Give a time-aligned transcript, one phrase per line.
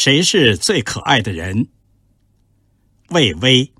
[0.00, 1.66] 谁是最可爱的人？
[3.10, 3.72] 魏巍。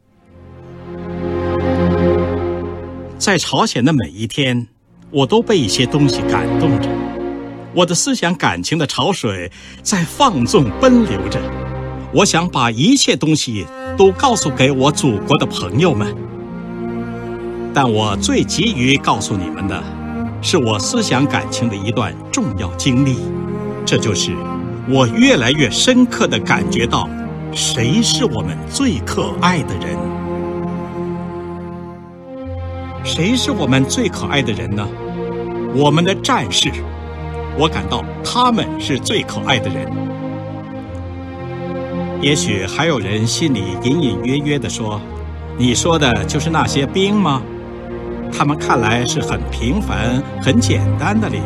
[3.17, 4.67] 在朝鲜的每一天，
[5.13, 6.89] 我都被一些东西感动着，
[7.73, 11.41] 我的思想感情的潮水在放纵奔流着。
[12.13, 13.65] 我想把一切东西
[13.97, 16.13] 都告诉给我祖国的朋友们，
[17.73, 19.81] 但我最急于告诉你们的，
[20.43, 23.19] 是我思想感情的一段重要经历，
[23.87, 24.33] 这就是。
[24.91, 27.07] 我越来越深刻地感觉到，
[27.53, 29.99] 谁是我们最可爱的人？
[33.05, 34.89] 谁是我们最可爱的人呢？
[35.75, 36.71] 我们的战士，
[37.59, 39.93] 我感到他们是最可爱的人。
[42.23, 44.99] 也许还有人心里隐隐约约地说
[45.59, 47.43] ：“你说的就是那些兵吗？
[48.33, 51.43] 他们看来是很平凡、很简单的哩。”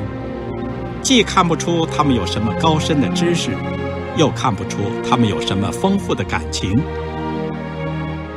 [1.02, 3.50] 既看不出他们有什么高深的知识，
[4.16, 6.80] 又看不出他们有什么丰富的感情。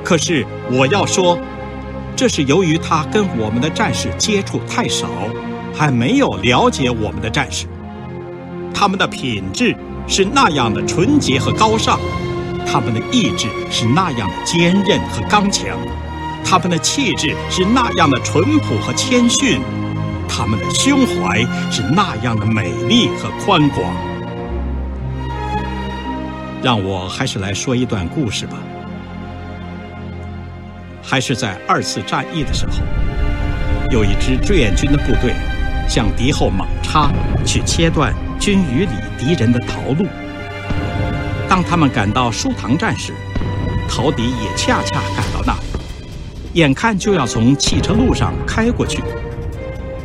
[0.04, 1.38] 可是我要说，
[2.16, 5.08] 这是由于他跟我们的战士接触太少，
[5.74, 7.68] 还没有了解我们的战士。
[8.74, 9.76] 他们的品质
[10.08, 12.00] 是那样的纯洁和高尚，
[12.66, 15.78] 他们的意志是那样的坚韧和刚强，
[16.44, 19.62] 他们的气质是那样的淳朴和谦逊。
[20.28, 23.94] 他们的胸怀是那样的美丽和宽广。
[26.62, 28.58] 让我还是来说一段故事吧。
[31.02, 32.74] 还是在二次战役的时候，
[33.92, 35.36] 有一支志愿军的部队
[35.88, 37.12] 向敌后猛插，
[37.46, 40.08] 去切断军隅里敌人的逃路。
[41.48, 43.14] 当他们赶到舒塘站时，
[43.88, 45.60] 陶敌也恰恰赶到那里，
[46.54, 49.04] 眼看就要从汽车路上开过去。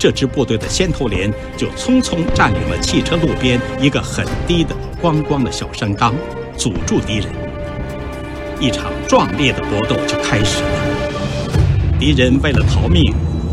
[0.00, 6.14] 这支部队的先头连就匆匆占领了汽车路边一个很低的光光的小山岗，
[6.56, 7.26] 阻住敌人。
[8.58, 10.70] 一场壮烈的搏斗就开始了。
[11.98, 13.12] 敌人为了逃命，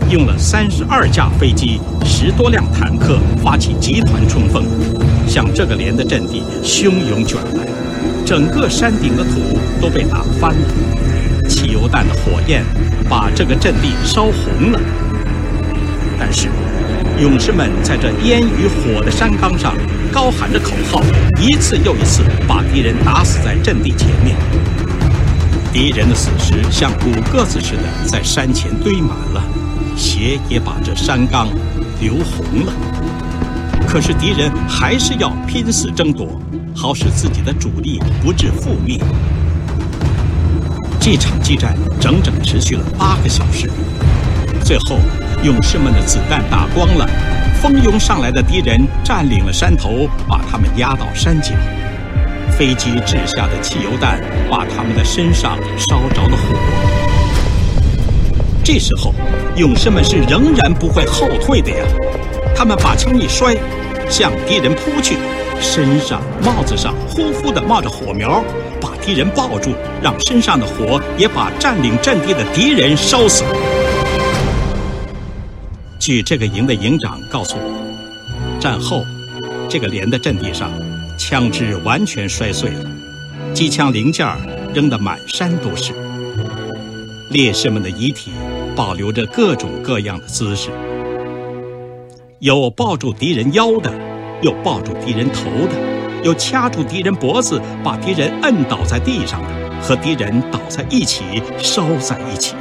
[0.10, 4.64] 用了三十二架飞机、十多辆坦克，发起集团冲锋，
[5.28, 7.68] 向这个连的阵地汹涌卷来。
[8.26, 12.64] 整个山顶的土都被打翻了，汽油弹的火焰
[13.10, 14.80] 把这个阵地烧红了。
[16.20, 16.50] 但是，
[17.22, 19.76] 勇士们在这烟与火的山岗上
[20.12, 21.02] 高喊着口号，
[21.40, 24.36] 一次又一次把敌人打死在阵地前面。
[25.72, 29.44] 敌人的死尸像骨鸽子似的在山前堆满了，
[29.96, 31.48] 血也把这山岗
[32.02, 32.74] 流红了。
[33.88, 36.42] 可是敌人还是要拼死争夺，
[36.76, 39.00] 好使自己的主力不致覆灭。
[41.00, 43.70] 这场激战整整持续了八个小时，
[44.64, 45.00] 最后。
[45.44, 47.08] 勇士们的子弹打光了，
[47.62, 51.52] 蜂拥上来的敌人占领了山头，把他们压到山脚。
[52.58, 56.56] 飞机掷下的汽油弹把他们的身上烧着了火。
[58.64, 59.14] 这时候，
[59.56, 61.86] 勇士们是仍然不会后退的呀！
[62.56, 63.56] 他们把枪一摔，
[64.10, 65.18] 向敌人扑去，
[65.62, 68.44] 身上、帽子上呼呼地冒着火苗，
[68.82, 73.44] 把敌人抱住，让身上的火也把占领阵地的敌人烧死。
[76.08, 79.06] 据这个营的营长告诉我，战后，
[79.68, 80.72] 这个连的阵地上，
[81.18, 82.90] 枪支完全摔碎了，
[83.54, 84.26] 机枪零件
[84.74, 85.92] 扔得满山都是。
[87.30, 88.32] 烈士们的遗体
[88.74, 90.70] 保留着各种各样的姿势，
[92.40, 93.92] 有抱住敌人腰的，
[94.42, 95.74] 有抱住敌人头的，
[96.24, 102.56] 有掐住敌人脖子把敌人摁倒在地上的，和敌人倒在一起烧在一起。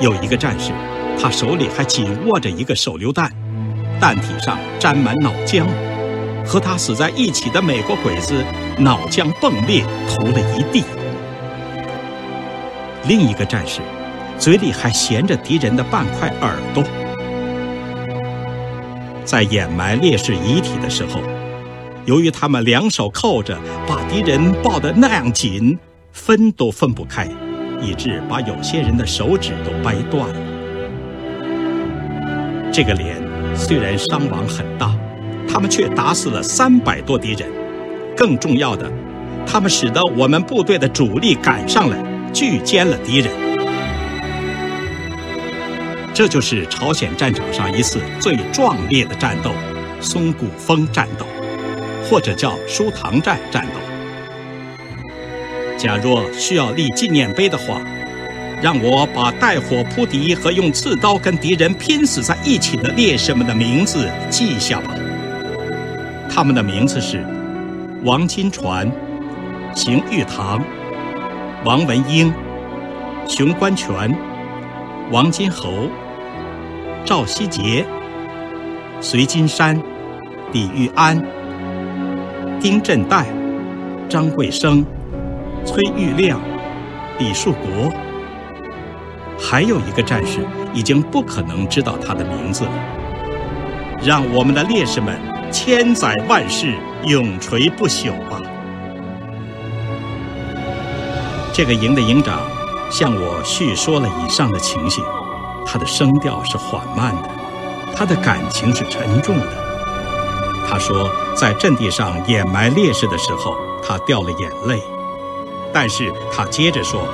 [0.00, 0.72] 有一个战士。
[1.22, 3.30] 他手里还紧握着一个手榴弹，
[4.00, 5.64] 弹体上沾满脑浆，
[6.44, 8.44] 和他死在一起的美国鬼子
[8.76, 10.82] 脑浆迸裂，涂了一地。
[13.06, 13.80] 另一个战士
[14.36, 16.82] 嘴里还衔着敌人的半块耳朵，
[19.24, 21.20] 在掩埋烈士遗体的时候，
[22.04, 23.56] 由于他们两手扣着，
[23.86, 25.78] 把敌人抱得那样紧，
[26.10, 27.28] 分都分不开，
[27.80, 30.51] 以致把有些人的手指都掰断了。
[32.72, 33.20] 这个连
[33.54, 34.96] 虽然伤亡很大，
[35.46, 37.46] 他们却打死了三百多敌人。
[38.16, 38.90] 更重要的，
[39.46, 41.98] 他们使得我们部队的主力赶上来，
[42.32, 43.30] 拒歼了敌人。
[46.14, 49.50] 这就是朝鲜战场上一次最壮烈的战斗——
[50.00, 51.26] 松骨峰战斗，
[52.08, 53.80] 或者叫舒塘站战斗。
[55.76, 57.82] 假若需要立纪念碑的话。
[58.62, 64.94] 让我把带火扑敌和用刺刀跟敌人拼死在一起的烈士们的名字记下吧。
[66.30, 67.26] 他们的名字是
[68.04, 68.88] 王金传、
[69.74, 70.64] 邢玉堂、
[71.64, 72.32] 王文英、
[73.26, 74.16] 熊关全、
[75.10, 75.90] 王金侯、
[77.04, 77.84] 赵希杰、
[79.00, 79.76] 隋金山、
[80.52, 81.20] 李玉安、
[82.60, 83.26] 丁振岱、
[84.08, 84.86] 张桂生、
[85.64, 86.40] 崔玉亮、
[87.18, 87.92] 李树国，
[89.42, 90.38] 还有一个战士，
[90.72, 92.70] 已经不可能知道他的名字了。
[94.02, 95.18] 让我们的烈士们
[95.50, 96.74] 千载万世
[97.04, 98.40] 永垂不朽吧！
[101.52, 102.40] 这个营的营长
[102.90, 105.04] 向我叙说了以上的情形，
[105.66, 107.28] 他的声调是缓慢的，
[107.94, 109.46] 他的感情是沉重的。
[110.66, 113.56] 他说，在阵地上掩埋烈士的时候，
[113.86, 114.82] 他掉了眼泪。
[115.74, 117.06] 但是他接着说：“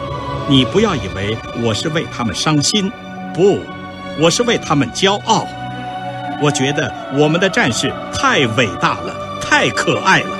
[0.50, 2.90] 你不要以为我是为他们伤心，
[3.34, 3.60] 不，
[4.18, 5.46] 我是为他们骄傲。
[6.40, 10.30] 我觉得我们的战士太伟大了，太可爱了，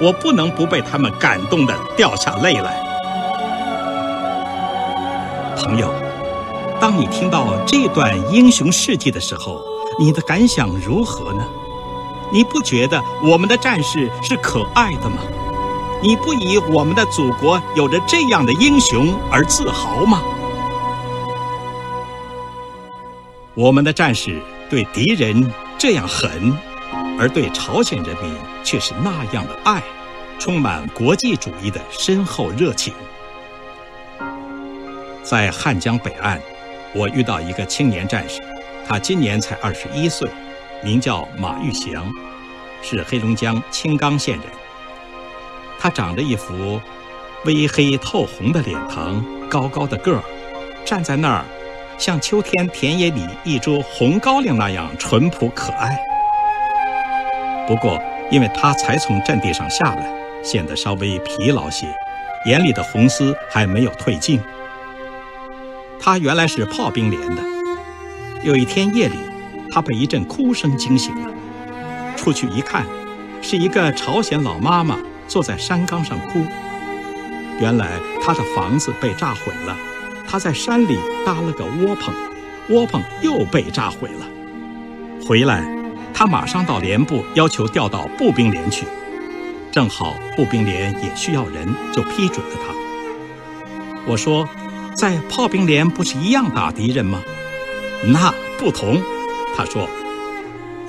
[0.00, 2.82] 我不能不被他们感动的掉下泪来。”
[5.54, 5.92] 朋友，
[6.80, 9.60] 当你听到这段英雄事迹的时候，
[10.00, 11.44] 你的感想如何呢？
[12.32, 15.18] 你不觉得我们的战士是可爱的吗？
[16.02, 20.20] 你不以我们的祖国有着这样的英雄而自豪吗？
[23.54, 26.52] 我们的战士对敌人这样狠，
[27.20, 28.34] 而对朝鲜人民
[28.64, 29.80] 却是那样的爱，
[30.40, 32.92] 充满国际主义的深厚热情。
[35.22, 36.40] 在汉江北岸，
[36.96, 38.40] 我遇到一个青年战士，
[38.88, 40.28] 他今年才二十一岁，
[40.82, 42.10] 名叫马玉祥，
[42.82, 44.46] 是黑龙江青冈县人。
[45.82, 46.80] 他长着一副
[47.44, 50.22] 微黑透红的脸庞，高高的个儿，
[50.84, 51.44] 站在那儿，
[51.98, 55.98] 像秋天田野里一株红高粱那样淳朴可爱。
[57.66, 58.00] 不过，
[58.30, 60.08] 因为他才从阵地上下来，
[60.40, 61.88] 显得稍微疲劳些，
[62.46, 64.40] 眼里的红丝还没有褪尽。
[65.98, 67.42] 他原来是炮兵连的。
[68.44, 69.16] 有一天夜里，
[69.72, 71.34] 他被一阵哭声惊醒了，
[72.16, 72.86] 出去一看，
[73.42, 74.96] 是一个朝鲜老妈妈。
[75.32, 76.44] 坐在山岗上哭。
[77.58, 79.74] 原来他的房子被炸毁了，
[80.28, 82.12] 他在山里搭了个窝棚，
[82.68, 84.26] 窝棚又被炸毁了。
[85.26, 85.66] 回来，
[86.12, 88.84] 他马上到连部要求调到步兵连去，
[89.70, 92.74] 正好步兵连也需要人，就批准了他。
[94.04, 94.46] 我说，
[94.94, 97.22] 在炮兵连不是一样打敌人吗？
[98.04, 99.00] 那不同，
[99.56, 99.88] 他说，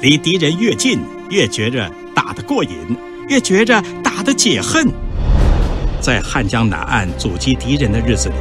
[0.02, 1.00] 离敌人越近，
[1.30, 2.98] 越觉着打得过瘾。
[3.30, 3.82] 越觉着
[4.16, 4.88] 他的解恨，
[6.00, 8.36] 在汉江南岸阻击敌人的日子里，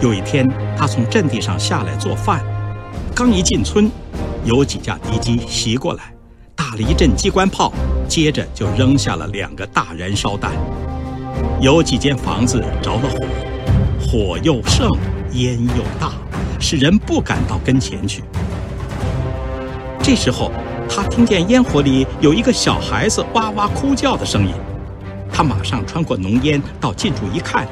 [0.00, 2.40] 有一天他从阵地上下来做饭，
[3.14, 3.90] 刚一进村，
[4.44, 6.14] 有几架敌机袭过来，
[6.54, 7.72] 打了一阵机关炮，
[8.08, 10.52] 接着就扔下了两个大燃烧弹，
[11.60, 13.26] 有几间房子着了火，
[14.00, 14.88] 火又盛，
[15.32, 16.12] 烟又大，
[16.60, 18.22] 使人不敢到跟前去。
[20.02, 20.50] 这时候。
[20.94, 24.52] 他听见烟火里有一个小孩子哇哇哭叫的声音，
[25.32, 27.66] 他马上穿过浓烟到近处一看，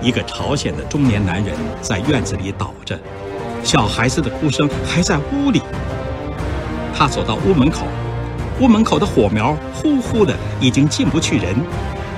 [0.00, 2.98] 一个朝鲜的中年男人在院子里倒着，
[3.64, 5.60] 小孩子的哭声还在屋里。
[6.96, 7.86] 他走到屋门口，
[8.60, 11.54] 屋门口的火苗呼呼的，已经进不去人，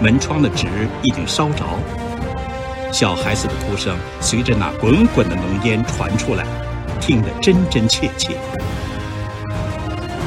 [0.00, 0.66] 门窗的纸
[1.02, 1.64] 已经烧着，
[2.92, 6.44] 小孩子的哭声随着那滚滚的浓烟传出来，
[7.00, 8.36] 听得真真切切。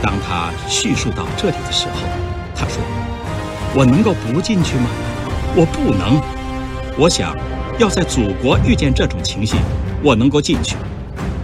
[0.01, 2.07] 当他叙述到这里的时候，
[2.55, 2.81] 他说
[3.75, 4.89] ：“我能够不进去吗？
[5.53, 6.21] 我不能。
[6.97, 7.35] 我想
[7.77, 9.59] 要在祖国遇见这种情形，
[10.01, 10.77] 我能够进去。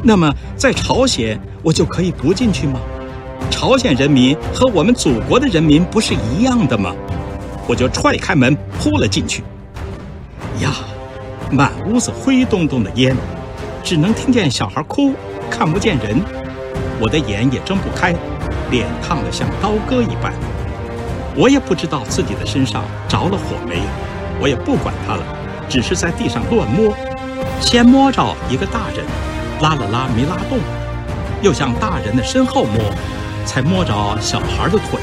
[0.02, 2.80] 那么在朝鲜，我就可以不进去吗？
[3.50, 6.96] 朝鲜人民和我们祖国的人民不是一样的吗？
[7.68, 9.44] 我就踹开门扑了进去。
[10.62, 10.72] 呀，
[11.52, 13.14] 满屋子灰咚咚的烟，
[13.84, 15.14] 只能听见小孩哭，
[15.50, 16.22] 看不见人，
[16.98, 18.16] 我的眼也睁不开。”
[18.72, 20.32] 脸烫得像刀割一般，
[21.36, 23.84] 我也不知道自己的身上着了火没有，
[24.40, 25.24] 我也不管他了，
[25.70, 26.94] 只是在地上乱摸，
[27.62, 29.06] 先摸着一个大人，
[29.62, 30.60] 拉了拉没拉动，
[31.42, 32.82] 又向大人的身后摸，
[33.46, 35.00] 才摸着小孩的腿，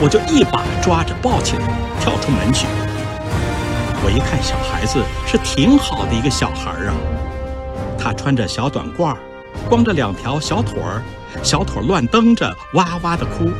[0.00, 1.68] 我就一把抓着抱起来，
[2.00, 2.66] 跳出门去。
[4.06, 6.92] 我一看小孩子是挺好的一个小孩啊，
[7.98, 9.16] 他穿着小短褂，
[9.68, 11.02] 光着两条小腿儿。
[11.42, 13.50] 小腿乱蹬着，哇哇的哭。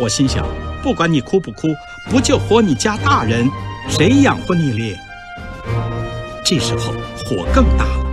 [0.00, 0.44] 我心想，
[0.86, 1.74] 不管你哭不哭，
[2.08, 3.50] 不救活你家大人，
[3.88, 4.96] 谁养活你咧？
[6.44, 6.92] 这时候
[7.24, 8.06] 火更大了，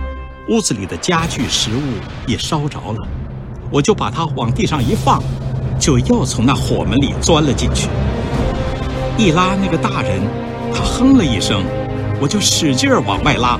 [0.48, 1.80] 屋子里的家具食物
[2.26, 3.06] 也烧着了。
[3.70, 5.22] 我就把它往地上一放，
[5.78, 7.88] 就又从那火门里钻了进去。
[9.16, 10.20] 一拉那个大人，
[10.74, 11.62] 他哼了一声，
[12.20, 13.56] 我就使劲儿往外拉。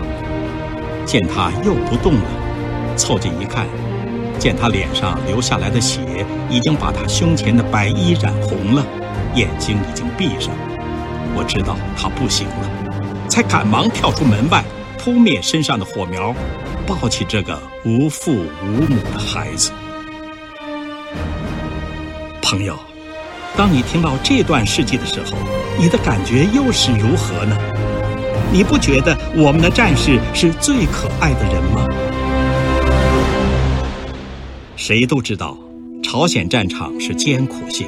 [1.07, 3.69] 见他又不动了，凑近一看，
[4.41, 6.01] 见他脸上流下来的血
[6.51, 8.85] 已经把他胸前的白衣染红了，
[9.35, 10.55] 眼睛已经闭上。
[11.37, 14.65] 我知道他不行了，才赶忙跳出门外，
[14.99, 16.35] 扑灭身上的火苗，
[16.87, 19.73] 抱起这个无父无母的孩子。
[22.41, 22.79] 朋友，
[23.57, 25.37] 当你听到这段事迹的时候，
[25.77, 27.57] 你的感觉又是如何呢？
[28.53, 31.89] 你不觉得我们的战士是最可爱的人吗？
[34.77, 35.57] 谁都知道，
[36.05, 37.87] 朝鲜战场是艰苦些，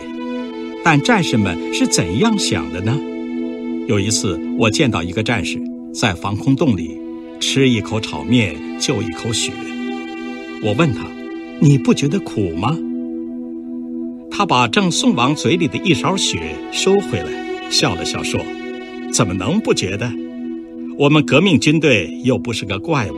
[0.88, 2.96] 但战士们是怎样想的呢？
[3.88, 5.60] 有一次，我见到一个战士
[5.92, 6.96] 在防空洞里
[7.40, 9.50] 吃一口炒面就一口血，
[10.62, 11.04] 我问他
[11.58, 12.78] ：“你不觉得苦吗？”
[14.30, 18.40] 他把正送往嘴里的一勺血收回来，笑了笑说
[19.12, 20.08] ：“怎么能不觉得？”
[20.96, 23.16] 我们革命军队又不是个怪物，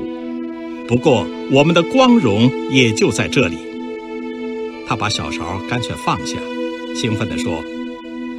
[0.88, 3.58] 不过我们的光荣也就在这里。
[4.86, 6.38] 他把小勺干脆放下，
[6.94, 7.62] 兴奋地说：“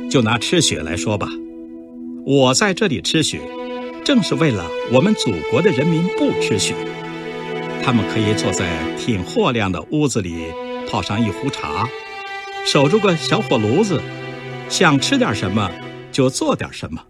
[0.10, 1.28] 就拿吃雪来说吧，
[2.26, 3.40] 我在这里吃雪，
[4.04, 6.76] 正是为了我们祖国的人民不吃雪。
[7.84, 10.46] 他们可以坐在挺货亮的屋子里，
[10.90, 11.88] 泡上一壶茶，
[12.66, 14.02] 守住个小火炉子，
[14.68, 15.72] 想吃点什么
[16.12, 17.02] 就做点什么。”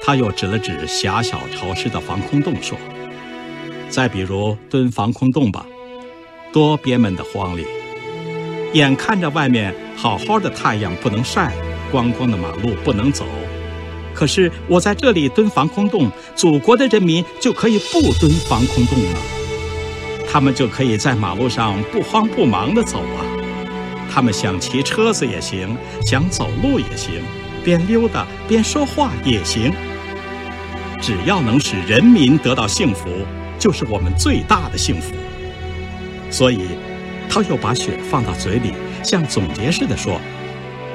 [0.00, 2.78] 他又指了指狭小潮湿的防空洞，说
[3.90, 5.66] ：“再比如蹲防空洞吧，
[6.52, 7.66] 多憋闷的慌里，
[8.74, 11.52] 眼看着外面好好的太阳不能晒，
[11.90, 13.24] 光光的马路不能走，
[14.14, 19.20] 可是我在这里蹲防空洞，祖国的人民就可以不蹲防空洞了，
[20.30, 23.24] 他们就可以在马路上不慌不忙地走啊，
[24.12, 27.22] 他们想骑车子也行，想走路也行，
[27.64, 29.72] 边溜达边说话也行。”
[31.00, 33.08] 只要能使人民得到幸福，
[33.56, 35.14] 就是我们最大的幸福。
[36.28, 36.70] 所以，
[37.28, 40.20] 他又把血放到嘴里，像总结似的说：“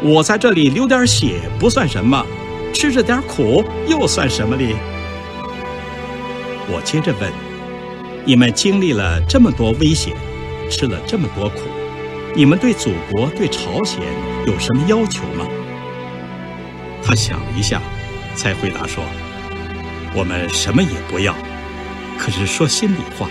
[0.02, 2.26] 我在这里流点血不算什么，
[2.74, 4.76] 吃着点苦又算什么哩？”
[6.68, 7.32] 我接着问
[8.26, 10.16] ：“你们经历了这么多危险，
[10.70, 11.62] 吃了这么多苦，
[12.36, 14.02] 你们对祖国、对朝鲜
[14.46, 15.46] 有什么要求吗？”
[17.06, 17.82] 他想了一下，
[18.36, 19.04] 才回答说。
[20.16, 21.36] 我们什么也不要，
[22.20, 23.28] 可是说心里话，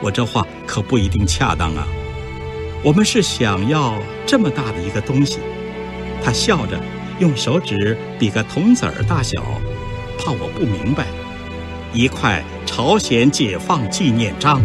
[0.00, 1.86] 我这话可不一定恰当啊。
[2.84, 3.94] 我们是想要
[4.26, 5.38] 这么大的一个东西。
[6.22, 6.78] 他笑着
[7.18, 9.42] 用手指比个铜子儿大小，
[10.18, 11.06] 怕我不明白。
[11.92, 14.60] 一块朝鲜解放纪念章，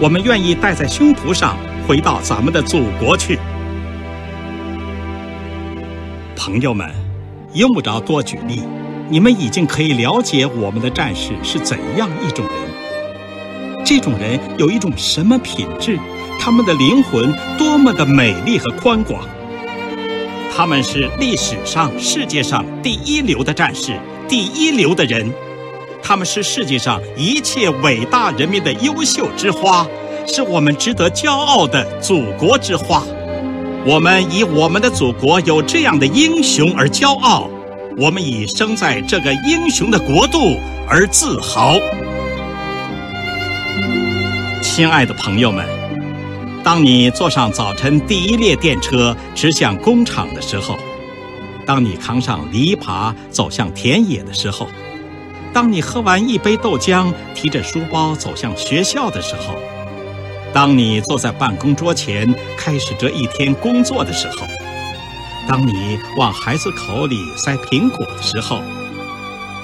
[0.00, 3.38] 我们愿意戴在胸脯上，回到咱们的祖国去。
[6.36, 6.88] 朋友们，
[7.54, 8.62] 用不着多举例。
[9.08, 13.84] 你们已经可以了解我们的战士是怎样一种人。
[13.84, 15.96] 这种人有一种什么品质？
[16.38, 19.28] 他们的灵魂多么的美丽和宽广！
[20.54, 25.30] 他们是历史上、世界上第一流的战士，第一流的人。
[26.02, 29.86] 他们是世界上一切伟大人民的优秀之花，
[30.26, 33.02] 是我们值得骄傲的祖国之花。
[33.84, 37.50] 我们以我们的祖国有这样的英雄而骄傲。
[37.98, 41.76] 我们以生在这个英雄的国度而自豪，
[44.62, 45.66] 亲爱的朋友们，
[46.66, 50.76] 当你坐上早晨第一列电车驶向工厂的时候，
[51.64, 54.66] 当你扛上篱笆走向田野的时候，
[55.52, 59.54] 当你喝完一杯豆浆提着书包走向学校的时候，
[60.52, 64.38] 当你坐在办公桌前开始这一天工作的时候。
[65.48, 68.60] 当你往孩子口里塞苹果的时候，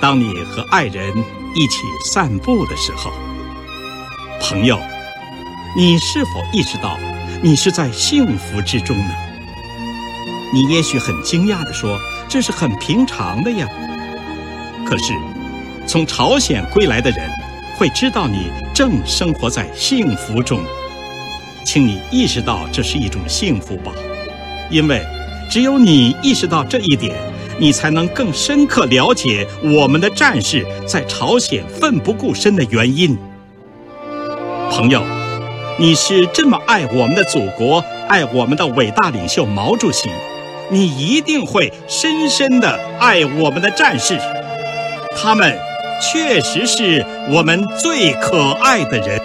[0.00, 1.12] 当你和爱人
[1.56, 1.78] 一起
[2.12, 3.10] 散步的时候，
[4.40, 4.78] 朋友，
[5.74, 6.98] 你是否意识到
[7.42, 9.14] 你是在幸福之中呢？
[10.52, 11.98] 你也许很惊讶地说
[12.28, 13.66] ：“这是很平常的呀。”
[14.84, 15.14] 可是，
[15.86, 17.26] 从朝鲜归来的人
[17.78, 20.62] 会知道你正生活在幸福中，
[21.64, 23.92] 请你意识到这是一种幸福吧，
[24.70, 25.02] 因为。
[25.50, 27.14] 只有你意识到这一点，
[27.58, 33.18] 你才能更深刻了解我们的战士在朝鲜奋不顾身的原因。
[34.70, 35.04] 朋友，
[35.78, 40.10] 你是这么爱我们的祖国，爱我们的伟大领袖毛主席，
[40.70, 44.18] 你一定会深深的爱我们的战士。
[45.16, 45.58] 他们
[46.00, 49.20] 确实是我们最可爱的人。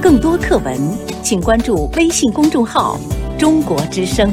[0.00, 0.34] 更多。
[0.36, 0.78] 课文，
[1.22, 2.98] 请关注微信公众号
[3.38, 4.30] “中国之声”。